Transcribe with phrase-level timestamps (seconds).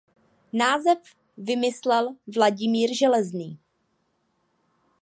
[0.53, 0.97] Název
[1.37, 3.59] vymyslel Vladimír Železný.